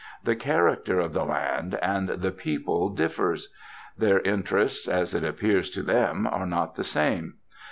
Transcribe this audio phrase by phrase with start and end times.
[0.23, 3.49] The character of the land and the people differs;
[3.95, 7.35] their interests, as it appears to them, are not the same.